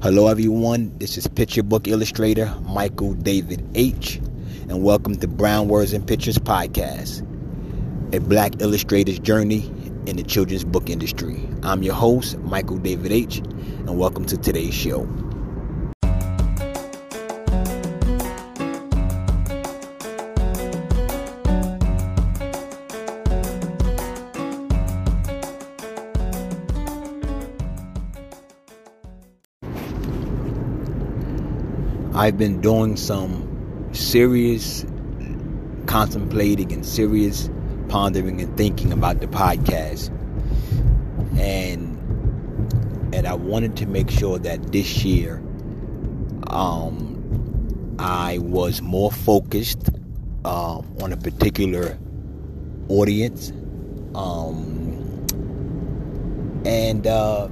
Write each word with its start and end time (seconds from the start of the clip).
Hello, 0.00 0.28
everyone. 0.28 0.96
This 0.98 1.18
is 1.18 1.26
picture 1.26 1.64
book 1.64 1.88
illustrator 1.88 2.54
Michael 2.62 3.14
David 3.14 3.68
H., 3.74 4.18
and 4.68 4.84
welcome 4.84 5.16
to 5.16 5.26
Brown 5.26 5.66
Words 5.66 5.92
and 5.92 6.06
Pictures 6.06 6.38
podcast, 6.38 7.22
a 8.14 8.20
black 8.20 8.62
illustrator's 8.62 9.18
journey 9.18 9.66
in 10.06 10.14
the 10.16 10.22
children's 10.22 10.62
book 10.62 10.88
industry. 10.88 11.44
I'm 11.64 11.82
your 11.82 11.94
host, 11.94 12.38
Michael 12.38 12.78
David 12.78 13.10
H., 13.10 13.38
and 13.38 13.98
welcome 13.98 14.24
to 14.26 14.36
today's 14.36 14.72
show. 14.72 15.02
I've 32.18 32.36
been 32.36 32.60
doing 32.60 32.96
some 32.96 33.90
serious 33.92 34.84
contemplating 35.86 36.72
and 36.72 36.84
serious 36.84 37.48
pondering 37.88 38.40
and 38.40 38.56
thinking 38.56 38.92
about 38.92 39.20
the 39.20 39.28
podcast. 39.28 40.08
And 41.38 41.94
and 43.14 43.24
I 43.24 43.34
wanted 43.34 43.76
to 43.76 43.86
make 43.86 44.10
sure 44.10 44.36
that 44.40 44.72
this 44.72 45.04
year 45.04 45.36
um, 46.48 47.94
I 48.00 48.38
was 48.38 48.82
more 48.82 49.12
focused 49.12 49.88
uh, 50.44 50.78
on 51.00 51.12
a 51.12 51.16
particular 51.16 51.96
audience. 52.88 53.52
Um, 54.16 55.24
and 56.66 57.06
uh, 57.06 57.44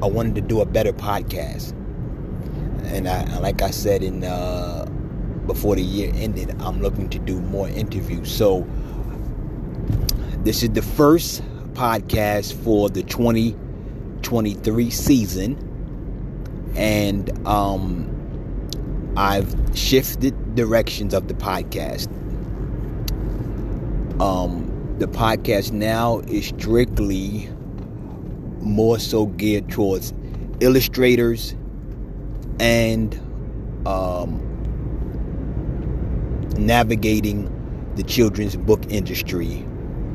I 0.00 0.06
wanted 0.06 0.36
to 0.36 0.42
do 0.42 0.60
a 0.60 0.64
better 0.64 0.92
podcast 0.92 1.74
and 2.86 3.08
I, 3.08 3.38
like 3.38 3.62
I 3.62 3.70
said 3.70 4.02
in 4.02 4.24
uh, 4.24 4.86
before 5.46 5.76
the 5.76 5.82
year 5.82 6.12
ended, 6.14 6.54
I'm 6.60 6.80
looking 6.82 7.08
to 7.10 7.18
do 7.18 7.40
more 7.40 7.68
interviews. 7.68 8.30
So 8.30 8.66
this 10.44 10.62
is 10.62 10.70
the 10.70 10.82
first 10.82 11.42
podcast 11.74 12.54
for 12.62 12.88
the 12.90 13.02
2023 13.02 14.90
season, 14.90 15.56
and 16.76 17.46
um, 17.46 18.08
I've 19.16 19.54
shifted 19.74 20.54
directions 20.54 21.14
of 21.14 21.28
the 21.28 21.34
podcast. 21.34 22.08
Um, 24.20 24.96
the 24.98 25.06
podcast 25.06 25.72
now 25.72 26.20
is 26.20 26.46
strictly 26.46 27.48
more 28.60 28.98
so 28.98 29.26
geared 29.26 29.68
towards 29.68 30.12
illustrators 30.60 31.56
and 32.60 33.14
um, 33.86 34.40
navigating 36.56 37.48
the 37.96 38.02
children's 38.02 38.56
book 38.56 38.84
industry 38.90 39.66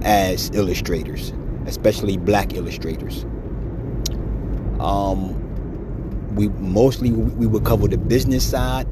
as 0.03 0.49
illustrators, 0.53 1.33
especially 1.65 2.17
black 2.17 2.53
illustrators. 2.53 3.25
Um, 4.79 5.35
we 6.35 6.49
mostly 6.49 7.11
we 7.11 7.47
would 7.47 7.65
cover 7.65 7.87
the 7.87 7.97
business 7.97 8.47
side, 8.47 8.87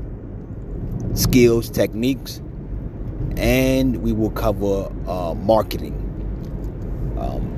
skills, 1.14 1.70
techniques, 1.70 2.42
and 3.38 3.98
we 3.98 4.12
will 4.12 4.32
cover 4.32 4.92
uh, 5.08 5.36
marketing. 5.36 6.02
Um, 7.20 7.52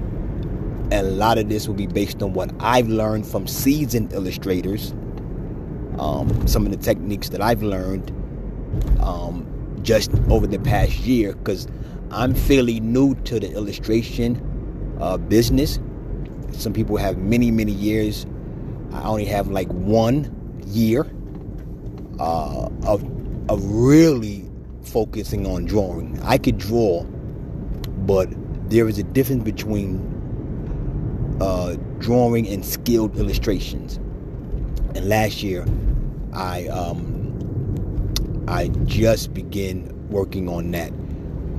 and 0.92 1.08
a 1.08 1.12
lot 1.12 1.38
of 1.38 1.50
this 1.50 1.68
will 1.68 1.76
be 1.76 1.88
based 1.88 2.22
on 2.22 2.34
what 2.34 2.52
I've 2.60 2.88
learned 2.88 3.26
from 3.26 3.48
seasoned 3.48 4.14
illustrators 4.14 4.94
um, 6.00 6.48
some 6.48 6.66
of 6.66 6.72
the 6.72 6.78
techniques 6.78 7.30
that 7.30 7.42
I've 7.42 7.64
learned 7.64 8.12
um, 9.02 9.46
just 9.82 10.12
over 10.30 10.48
the 10.48 10.60
past 10.60 11.00
year 11.00 11.34
because 11.34 11.68
I'm 12.12 12.34
fairly 12.34 12.80
new 12.80 13.16
to 13.16 13.40
the 13.40 13.52
illustration 13.52 14.42
uh, 15.00 15.18
business. 15.18 15.80
Some 16.52 16.74
people 16.74 16.98
have 16.98 17.18
many, 17.18 17.52
many 17.52 17.72
years. 17.72 18.26
I 18.94 19.04
only 19.04 19.26
have 19.26 19.50
like 19.50 19.68
one 19.70 20.34
year 20.66 21.06
uh, 22.20 22.70
of 22.84 23.04
of 23.50 23.64
really 23.66 24.46
focusing 24.84 25.46
on 25.46 25.66
drawing. 25.66 26.20
I 26.24 26.38
could 26.38 26.58
draw, 26.58 27.04
but 28.06 28.30
there 28.70 28.88
is 28.88 28.98
a 28.98 29.04
difference 29.04 29.44
between 29.44 30.00
uh, 31.40 31.76
drawing 32.00 32.48
and 32.48 32.66
skilled 32.66 33.18
illustrations. 33.18 34.00
And 34.98 35.08
last 35.10 35.44
year, 35.44 35.66
I 36.34 36.68
um, 36.70 38.44
I 38.48 38.70
just 38.86 39.32
began 39.32 39.94
working 40.10 40.50
on 40.50 40.72
that. 40.72 40.92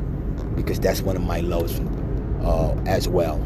because 0.56 0.80
that's 0.80 1.02
one 1.02 1.16
of 1.16 1.22
my 1.22 1.40
loves 1.40 1.80
uh, 2.44 2.76
as 2.86 3.08
well. 3.08 3.40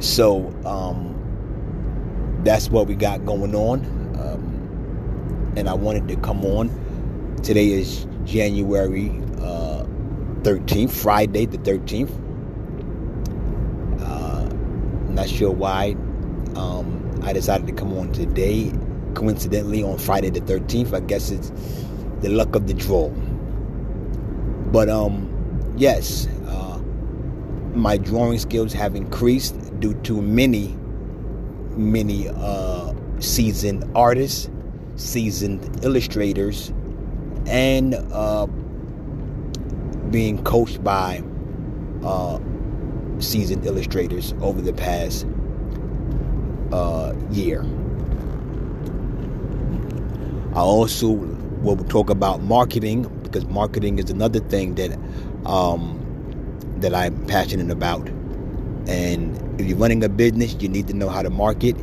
So, 0.00 0.48
um, 0.66 1.14
that's 2.44 2.68
what 2.68 2.86
we 2.86 2.94
got 2.94 3.24
going 3.24 3.54
on. 3.54 3.80
Um, 4.20 5.52
and 5.56 5.68
I 5.68 5.74
wanted 5.74 6.08
to 6.08 6.16
come 6.16 6.44
on. 6.44 6.68
Today 7.42 7.70
is 7.70 8.06
January 8.24 9.08
uh, 9.38 9.84
13th, 10.42 10.90
Friday 10.90 11.46
the 11.46 11.58
13th. 11.58 12.10
Uh, 14.00 14.44
not 15.12 15.28
sure 15.28 15.50
why 15.50 15.92
um, 16.54 17.20
I 17.22 17.32
decided 17.32 17.66
to 17.66 17.72
come 17.72 17.96
on 17.96 18.12
today. 18.12 18.72
Coincidentally, 19.14 19.82
on 19.82 19.96
Friday 19.98 20.30
the 20.30 20.40
13th, 20.40 20.92
I 20.92 21.00
guess 21.00 21.30
it's 21.30 21.50
the 22.20 22.28
luck 22.28 22.54
of 22.54 22.66
the 22.66 22.74
draw. 22.74 23.08
But 24.70 24.88
um, 24.88 25.74
yes, 25.76 26.26
uh, 26.46 26.78
my 27.74 27.96
drawing 27.96 28.38
skills 28.38 28.72
have 28.72 28.96
increased 28.96 29.54
due 29.84 29.92
to 30.00 30.22
many 30.22 30.74
many 31.76 32.28
uh, 32.28 32.94
seasoned 33.18 33.84
artists, 33.94 34.48
seasoned 34.96 35.84
illustrators, 35.84 36.72
and 37.46 37.94
uh, 38.12 38.46
being 40.10 40.42
coached 40.44 40.82
by 40.82 41.22
uh, 42.02 42.38
seasoned 43.18 43.66
illustrators 43.66 44.32
over 44.40 44.62
the 44.62 44.72
past 44.72 45.26
uh, 46.72 47.12
year. 47.30 47.62
I 50.54 50.60
also 50.60 51.10
will 51.10 51.76
talk 51.76 52.08
about 52.08 52.40
marketing 52.40 53.02
because 53.22 53.44
marketing 53.48 53.98
is 53.98 54.08
another 54.08 54.40
thing 54.40 54.76
that 54.76 54.98
um, 55.44 56.00
that 56.78 56.94
I'm 56.94 57.26
passionate 57.26 57.70
about. 57.70 58.13
And 58.88 59.60
if 59.60 59.66
you're 59.66 59.78
running 59.78 60.04
a 60.04 60.08
business, 60.08 60.56
you 60.60 60.68
need 60.68 60.88
to 60.88 60.94
know 60.94 61.08
how 61.08 61.22
to 61.22 61.30
market. 61.30 61.76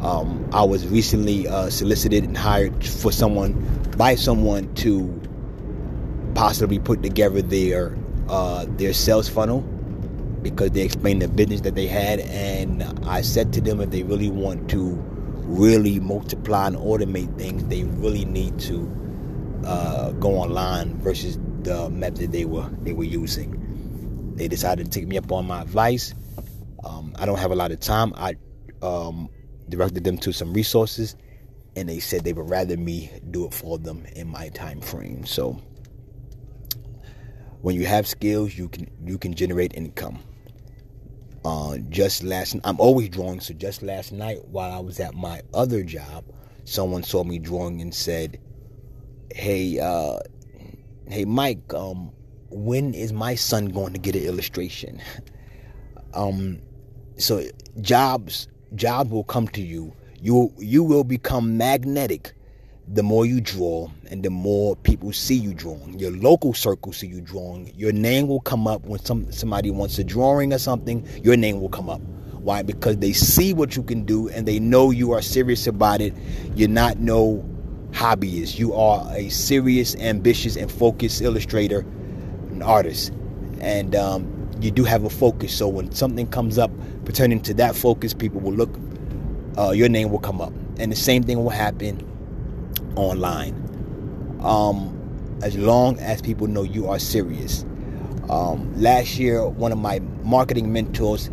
Um, 0.00 0.48
I 0.52 0.64
was 0.64 0.86
recently 0.88 1.46
uh, 1.46 1.70
solicited 1.70 2.24
and 2.24 2.36
hired 2.36 2.84
for 2.84 3.12
someone 3.12 3.52
by 3.96 4.14
someone 4.14 4.74
to 4.76 5.20
possibly 6.34 6.78
put 6.78 7.02
together 7.02 7.42
their 7.42 7.96
uh, 8.28 8.64
their 8.70 8.92
sales 8.92 9.28
funnel 9.28 9.60
because 10.42 10.70
they 10.70 10.80
explained 10.82 11.20
the 11.20 11.28
business 11.28 11.60
that 11.62 11.74
they 11.74 11.86
had, 11.86 12.20
and 12.20 12.82
I 13.04 13.20
said 13.20 13.52
to 13.54 13.60
them 13.60 13.80
if 13.80 13.90
they 13.90 14.02
really 14.02 14.30
want 14.30 14.70
to 14.70 14.96
really 15.44 16.00
multiply 16.00 16.68
and 16.68 16.76
automate 16.76 17.36
things, 17.36 17.64
they 17.64 17.84
really 17.84 18.24
need 18.24 18.58
to 18.60 18.90
uh, 19.66 20.12
go 20.12 20.36
online 20.36 20.96
versus 21.00 21.38
the 21.62 21.90
method 21.90 22.32
they 22.32 22.44
were 22.44 22.68
they 22.82 22.92
were 22.92 23.04
using. 23.04 23.59
They 24.40 24.48
decided 24.48 24.86
to 24.86 24.90
take 24.90 25.06
me 25.06 25.18
up 25.18 25.30
on 25.32 25.46
my 25.46 25.60
advice. 25.60 26.14
Um, 26.82 27.12
I 27.18 27.26
don't 27.26 27.38
have 27.38 27.50
a 27.50 27.54
lot 27.54 27.72
of 27.72 27.80
time. 27.80 28.14
I 28.16 28.36
um, 28.80 29.28
directed 29.68 30.02
them 30.02 30.16
to 30.16 30.32
some 30.32 30.54
resources, 30.54 31.14
and 31.76 31.90
they 31.90 32.00
said 32.00 32.24
they 32.24 32.32
would 32.32 32.48
rather 32.48 32.78
me 32.78 33.10
do 33.30 33.44
it 33.44 33.52
for 33.52 33.76
them 33.76 34.06
in 34.16 34.28
my 34.28 34.48
time 34.48 34.80
frame. 34.80 35.26
So 35.26 35.60
when 37.60 37.76
you 37.76 37.84
have 37.84 38.08
skills, 38.08 38.56
you 38.56 38.70
can 38.70 38.90
you 39.04 39.18
can 39.18 39.34
generate 39.34 39.74
income. 39.74 40.20
Uh, 41.44 41.76
just 41.90 42.22
last, 42.22 42.56
I'm 42.64 42.80
always 42.80 43.10
drawing. 43.10 43.40
So 43.40 43.52
just 43.52 43.82
last 43.82 44.10
night, 44.10 44.38
while 44.48 44.72
I 44.72 44.78
was 44.78 45.00
at 45.00 45.14
my 45.14 45.42
other 45.52 45.82
job, 45.82 46.24
someone 46.64 47.02
saw 47.02 47.24
me 47.24 47.38
drawing 47.38 47.82
and 47.82 47.94
said, 47.94 48.40
"Hey, 49.34 49.78
uh, 49.78 50.20
hey, 51.10 51.26
Mike, 51.26 51.74
um, 51.74 52.12
when 52.50 52.94
is 52.94 53.12
my 53.12 53.34
son 53.34 53.66
going 53.66 53.92
to 53.92 53.98
get 53.98 54.14
an 54.14 54.22
illustration?" 54.22 55.00
um, 56.14 56.60
so 57.16 57.44
jobs, 57.80 58.48
jobs 58.74 59.10
will 59.10 59.24
come 59.24 59.48
to 59.48 59.62
you. 59.62 59.92
You 60.20 60.52
you 60.58 60.82
will 60.82 61.04
become 61.04 61.56
magnetic 61.56 62.34
the 62.92 63.02
more 63.02 63.24
you 63.24 63.40
draw 63.40 63.88
and 64.10 64.22
the 64.22 64.30
more 64.30 64.74
people 64.76 65.12
see 65.12 65.36
you 65.36 65.54
drawing. 65.54 65.98
Your 65.98 66.10
local 66.10 66.52
circle 66.52 66.92
see 66.92 67.06
you 67.06 67.20
drawing. 67.20 67.72
Your 67.76 67.92
name 67.92 68.26
will 68.26 68.40
come 68.40 68.66
up 68.66 68.82
when 68.84 69.00
some 69.04 69.30
somebody 69.32 69.70
wants 69.70 69.98
a 69.98 70.04
drawing 70.04 70.52
or 70.52 70.58
something, 70.58 71.06
your 71.22 71.36
name 71.36 71.60
will 71.60 71.68
come 71.68 71.88
up. 71.88 72.00
Why? 72.40 72.62
Because 72.62 72.96
they 72.96 73.12
see 73.12 73.52
what 73.54 73.76
you 73.76 73.82
can 73.82 74.04
do 74.04 74.28
and 74.30 74.48
they 74.48 74.58
know 74.58 74.90
you 74.90 75.12
are 75.12 75.22
serious 75.22 75.66
about 75.66 76.00
it. 76.00 76.14
You're 76.56 76.68
not 76.68 76.98
no 76.98 77.44
hobbyist. 77.92 78.58
You 78.58 78.74
are 78.74 79.06
a 79.14 79.28
serious, 79.28 79.94
ambitious, 79.96 80.56
and 80.56 80.70
focused 80.70 81.20
illustrator 81.20 81.84
and 82.60 82.68
artist. 82.68 83.12
And 83.60 83.94
um, 83.94 84.48
you 84.60 84.70
do 84.70 84.84
have 84.84 85.04
a 85.04 85.10
focus. 85.10 85.56
So 85.56 85.68
when 85.68 85.92
something 85.92 86.26
comes 86.26 86.58
up 86.58 86.70
pertaining 87.04 87.40
to 87.42 87.54
that 87.54 87.74
focus, 87.74 88.14
people 88.14 88.40
will 88.40 88.52
look, 88.52 88.70
uh, 89.58 89.70
your 89.70 89.88
name 89.88 90.10
will 90.10 90.18
come 90.18 90.40
up. 90.40 90.52
And 90.78 90.92
the 90.92 90.96
same 90.96 91.22
thing 91.22 91.42
will 91.42 91.50
happen 91.50 92.06
online. 92.96 93.54
Um, 94.42 94.96
as 95.42 95.56
long 95.56 95.98
as 95.98 96.20
people 96.20 96.46
know 96.46 96.62
you 96.62 96.88
are 96.88 96.98
serious. 96.98 97.64
Um, 98.28 98.72
last 98.80 99.18
year, 99.18 99.46
one 99.46 99.72
of 99.72 99.78
my 99.78 100.00
marketing 100.22 100.72
mentors 100.72 101.30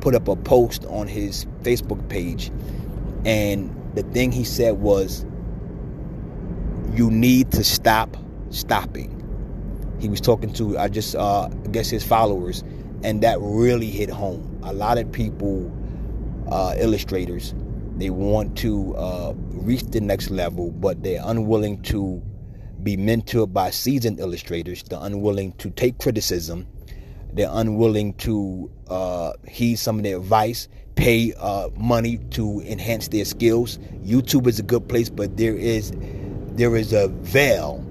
put 0.00 0.14
up 0.14 0.28
a 0.28 0.36
post 0.36 0.84
on 0.86 1.06
his 1.06 1.44
Facebook 1.62 2.08
page, 2.08 2.50
and 3.26 3.74
the 3.94 4.02
thing 4.04 4.32
he 4.32 4.44
said 4.44 4.80
was, 4.80 5.26
"You 6.94 7.10
need 7.10 7.50
to 7.52 7.62
stop 7.62 8.16
stopping." 8.48 9.19
He 10.00 10.08
was 10.08 10.20
talking 10.20 10.52
to, 10.54 10.78
I 10.78 10.88
just, 10.88 11.14
uh, 11.14 11.48
guess, 11.70 11.90
his 11.90 12.04
followers, 12.04 12.64
and 13.02 13.22
that 13.22 13.38
really 13.40 13.90
hit 13.90 14.10
home. 14.10 14.58
A 14.62 14.72
lot 14.72 14.98
of 14.98 15.10
people, 15.12 15.70
uh, 16.50 16.74
illustrators, 16.78 17.54
they 17.96 18.10
want 18.10 18.56
to 18.58 18.96
uh, 18.96 19.34
reach 19.36 19.82
the 19.82 20.00
next 20.00 20.30
level, 20.30 20.70
but 20.70 21.02
they're 21.02 21.20
unwilling 21.22 21.82
to 21.82 22.22
be 22.82 22.96
mentored 22.96 23.52
by 23.52 23.70
seasoned 23.70 24.20
illustrators. 24.20 24.82
They're 24.82 24.98
unwilling 25.02 25.52
to 25.58 25.68
take 25.70 25.98
criticism. 25.98 26.66
They're 27.32 27.50
unwilling 27.50 28.14
to 28.14 28.70
uh, 28.88 29.32
heed 29.46 29.76
some 29.76 29.98
of 29.98 30.02
their 30.02 30.16
advice, 30.16 30.68
pay 30.94 31.34
uh, 31.38 31.68
money 31.76 32.18
to 32.30 32.60
enhance 32.62 33.08
their 33.08 33.24
skills. 33.24 33.78
YouTube 34.02 34.46
is 34.46 34.58
a 34.58 34.62
good 34.62 34.88
place, 34.88 35.10
but 35.10 35.36
there 35.36 35.54
is 35.54 35.92
there 36.52 36.76
is 36.76 36.92
a 36.92 37.08
veil, 37.08 37.84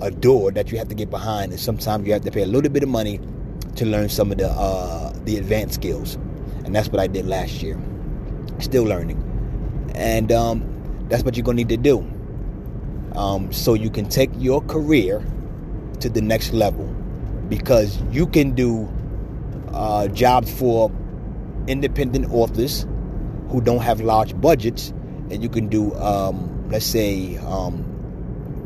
a 0.00 0.10
door 0.10 0.50
that 0.52 0.70
you 0.72 0.78
have 0.78 0.88
to 0.88 0.94
get 0.94 1.10
behind, 1.10 1.52
and 1.52 1.60
sometimes 1.60 2.06
you 2.06 2.12
have 2.12 2.22
to 2.22 2.30
pay 2.30 2.42
a 2.42 2.46
little 2.46 2.70
bit 2.70 2.82
of 2.82 2.88
money 2.88 3.20
to 3.76 3.86
learn 3.86 4.08
some 4.08 4.30
of 4.32 4.38
the 4.38 4.48
uh, 4.48 5.12
the 5.24 5.36
advanced 5.36 5.74
skills. 5.74 6.16
And 6.64 6.74
that's 6.74 6.88
what 6.88 7.00
I 7.00 7.06
did 7.06 7.26
last 7.26 7.62
year. 7.62 7.80
Still 8.58 8.84
learning. 8.84 9.20
And 9.94 10.32
um, 10.32 11.06
that's 11.08 11.22
what 11.22 11.36
you're 11.36 11.44
to 11.44 11.54
need 11.54 11.68
to 11.68 11.76
do. 11.76 11.98
Um, 13.14 13.52
so 13.52 13.74
you 13.74 13.90
can 13.90 14.08
take 14.08 14.30
your 14.38 14.60
career 14.62 15.24
to 16.00 16.08
the 16.08 16.20
next 16.20 16.52
level 16.52 16.84
because 17.48 18.00
you 18.10 18.26
can 18.26 18.54
do 18.54 18.88
uh, 19.72 20.08
jobs 20.08 20.52
for 20.52 20.90
independent 21.66 22.32
authors 22.32 22.86
who 23.48 23.60
don't 23.60 23.82
have 23.82 24.00
large 24.00 24.38
budgets, 24.40 24.90
and 25.30 25.42
you 25.42 25.48
can 25.48 25.68
do, 25.68 25.94
um, 25.96 26.68
let's 26.70 26.86
say, 26.86 27.36
um, 27.38 27.83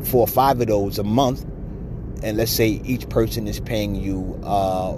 four 0.03 0.21
or 0.21 0.27
five 0.27 0.59
of 0.61 0.67
those 0.67 0.99
a 0.99 1.03
month, 1.03 1.43
and 2.23 2.37
let's 2.37 2.51
say 2.51 2.81
each 2.83 3.07
person 3.09 3.47
is 3.47 3.59
paying 3.59 3.95
you 3.95 4.39
uh, 4.43 4.97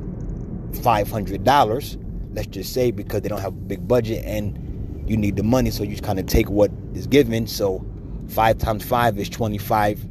$500, 0.72 2.34
let's 2.34 2.48
just 2.48 2.74
say, 2.74 2.92
because 2.92 3.22
they 3.22 3.30
don't 3.30 3.42
have 3.42 3.54
a 3.54 3.56
big 3.56 3.88
budget, 3.88 4.24
and 4.26 5.10
you 5.10 5.18
need 5.18 5.36
the 5.36 5.44
money, 5.44 5.72
so 5.72 5.84
you 5.84 5.98
kind 5.98 6.20
of 6.20 6.26
take 6.26 6.50
what 6.50 6.72
is 6.94 7.08
given. 7.08 7.48
So 7.48 7.86
five 8.30 8.58
times 8.58 8.84
five 8.84 9.18
is 9.18 9.30
25. 9.30 10.08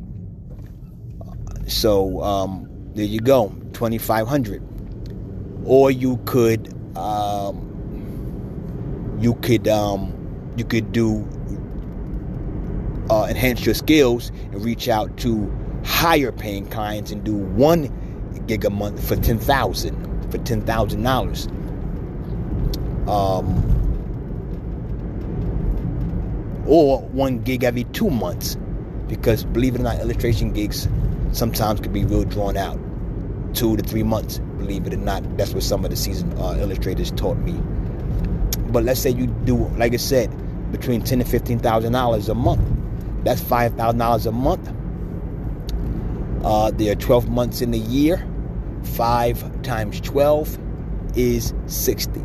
So 1.66 2.22
um, 2.22 2.68
there 2.94 3.04
you 3.04 3.20
go, 3.20 3.48
2,500. 3.72 4.62
Or 5.64 5.90
you 5.90 6.18
could, 6.26 6.74
um, 6.96 7.66
you 9.20 9.34
could, 9.34 9.68
um, 9.68 10.52
you 10.56 10.64
could 10.64 10.92
do 10.92 11.28
uh, 13.10 13.26
enhance 13.28 13.66
your 13.66 13.74
skills 13.74 14.30
and 14.52 14.64
reach 14.64 14.88
out 14.88 15.16
to 15.18 15.52
higher 15.84 16.30
paying 16.30 16.66
clients 16.66 17.10
and 17.10 17.24
do 17.24 17.34
one 17.34 17.90
gig 18.46 18.64
a 18.64 18.70
month 18.70 19.06
for 19.06 19.16
ten 19.16 19.38
thousand 19.38 20.30
for 20.30 20.38
ten 20.38 20.62
thousand 20.62 21.02
dollars. 21.02 21.46
Um, 23.08 23.66
or 26.66 27.00
one 27.00 27.40
gig 27.40 27.64
every 27.64 27.84
two 27.84 28.10
months. 28.10 28.56
Because 29.08 29.42
believe 29.44 29.74
it 29.74 29.80
or 29.80 29.84
not, 29.84 29.98
illustration 29.98 30.52
gigs 30.52 30.88
sometimes 31.32 31.80
could 31.80 31.92
be 31.92 32.04
real 32.04 32.22
drawn 32.22 32.56
out. 32.56 32.78
Two 33.54 33.76
to 33.76 33.82
three 33.82 34.04
months, 34.04 34.38
believe 34.38 34.86
it 34.86 34.94
or 34.94 34.98
not. 34.98 35.36
That's 35.36 35.52
what 35.52 35.64
some 35.64 35.84
of 35.84 35.90
the 35.90 35.96
seasoned 35.96 36.38
uh, 36.38 36.54
illustrators 36.58 37.10
taught 37.10 37.38
me. 37.38 37.54
But 38.70 38.84
let's 38.84 39.00
say 39.00 39.10
you 39.10 39.26
do, 39.26 39.56
like 39.70 39.94
I 39.94 39.96
said, 39.96 40.30
between 40.70 41.02
ten 41.02 41.20
and 41.20 41.28
fifteen 41.28 41.58
thousand 41.58 41.92
dollars 41.92 42.28
a 42.28 42.36
month. 42.36 42.62
That's 43.24 43.40
five 43.40 43.74
thousand 43.74 43.98
dollars 43.98 44.26
a 44.26 44.32
month. 44.32 44.72
Uh, 46.44 46.70
there 46.70 46.92
are 46.92 46.96
twelve 46.96 47.28
months 47.28 47.60
in 47.60 47.70
the 47.70 47.78
year. 47.78 48.26
Five 48.82 49.62
times 49.62 50.00
twelve 50.00 50.58
is 51.16 51.54
sixty. 51.66 52.22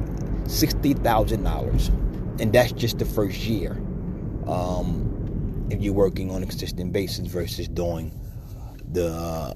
Sixty 0.47 0.93
thousand 0.93 1.43
dollars, 1.43 1.89
and 2.39 2.53
that's 2.53 2.71
just 2.71 2.99
the 2.99 3.05
first 3.05 3.39
year 3.39 3.71
um, 4.47 5.67
if 5.69 5.81
you're 5.81 5.93
working 5.93 6.31
on 6.31 6.43
a 6.43 6.45
consistent 6.45 6.93
basis 6.93 7.27
versus 7.27 7.67
doing 7.67 8.11
the 8.91 9.55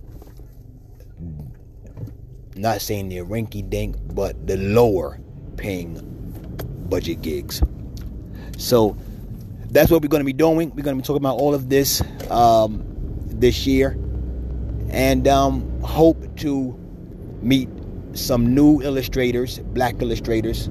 not 2.56 2.82
saying 2.82 3.10
the 3.10 3.18
rinky 3.18 3.68
dink, 3.68 3.96
but 4.14 4.48
the 4.48 4.58
lower 4.58 5.20
paying 5.58 6.02
budget 6.90 7.22
gigs. 7.22 7.62
So 8.58 8.98
that's 9.72 9.92
what 9.92 10.02
we're 10.02 10.08
going 10.10 10.22
to 10.22 10.26
be 10.26 10.34
doing. 10.34 10.72
We're 10.76 10.84
going 10.84 10.98
to 10.98 11.02
be 11.02 11.06
talking 11.06 11.22
about 11.22 11.38
all 11.38 11.54
of 11.54 11.70
this 11.70 12.02
um, 12.30 12.84
this 13.26 13.66
year, 13.68 13.98
and 14.90 15.28
um, 15.28 15.82
hope 15.82 16.38
to 16.38 16.76
meet 17.42 17.70
some 18.14 18.54
new 18.54 18.82
illustrators, 18.82 19.60
black 19.60 20.02
illustrators, 20.02 20.68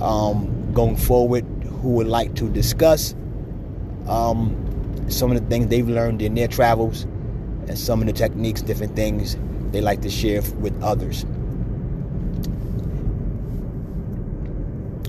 um, 0.00 0.72
going 0.72 0.96
forward 0.96 1.44
who 1.80 1.90
would 1.90 2.06
like 2.06 2.34
to 2.34 2.48
discuss 2.50 3.14
um, 4.06 4.56
some 5.08 5.30
of 5.30 5.40
the 5.40 5.46
things 5.48 5.68
they've 5.68 5.88
learned 5.88 6.20
in 6.20 6.34
their 6.34 6.48
travels 6.48 7.04
and 7.68 7.78
some 7.78 8.00
of 8.00 8.06
the 8.06 8.12
techniques, 8.12 8.60
different 8.62 8.94
things 8.96 9.36
they 9.70 9.80
like 9.80 10.02
to 10.02 10.10
share 10.10 10.42
with 10.58 10.80
others. 10.82 11.24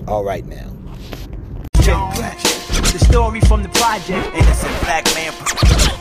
All 0.06 0.24
right, 0.24 0.44
now. 0.46 0.72
The 2.92 2.98
story 2.98 3.40
from 3.40 3.62
the 3.62 3.70
project, 3.70 4.34
innocent 4.34 4.80
black 4.82 5.04
man. 5.14 5.32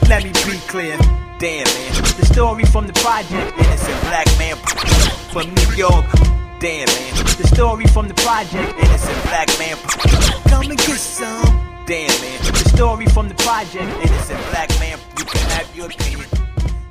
Let 0.10 0.24
me 0.24 0.32
be 0.46 0.58
clear. 0.68 0.98
Damn, 1.40 1.66
man. 1.66 1.92
The 2.20 2.26
story 2.26 2.66
from 2.66 2.88
the 2.88 2.94
project, 2.94 3.58
innocent 3.58 4.02
black 4.02 4.28
man 4.38 4.58
from 5.32 5.54
New 5.56 5.76
York 5.76 6.06
Damn, 6.62 6.86
man. 6.86 7.26
The 7.42 7.48
story 7.48 7.88
from 7.88 8.08
the 8.08 8.14
project. 8.14 8.78
Innocent 8.78 9.24
black 9.24 9.50
man. 9.58 9.76
Come 10.48 10.70
and 10.70 10.78
get 10.78 11.00
some. 11.00 11.42
Damn, 11.88 12.08
man. 12.22 12.40
The 12.54 12.70
story 12.70 13.08
from 13.08 13.30
the 13.30 13.34
project. 13.34 13.82
Innocent 13.82 14.40
black 14.52 14.70
man. 14.80 15.00
You 15.18 15.26
can 15.26 15.50
have 15.50 15.76
your 15.76 15.88
opinion. 15.88 16.28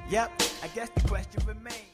Yep, 0.09 0.43
I 0.65 0.67
guess 0.75 0.91
the 0.91 1.07
question 1.07 1.41
remains. 1.47 1.90